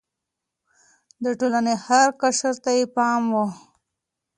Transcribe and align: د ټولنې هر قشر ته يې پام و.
د 1.23 1.25
ټولنې 1.39 1.75
هر 1.85 2.07
قشر 2.21 2.53
ته 2.63 2.71
يې 2.77 2.85
پام 2.95 3.23
و. 3.33 3.35